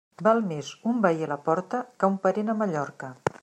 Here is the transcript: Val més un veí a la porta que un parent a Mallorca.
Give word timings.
Val 0.27 0.39
més 0.51 0.71
un 0.91 1.03
veí 1.05 1.21
a 1.25 1.29
la 1.33 1.37
porta 1.49 1.83
que 1.99 2.11
un 2.13 2.19
parent 2.27 2.53
a 2.55 2.57
Mallorca. 2.63 3.15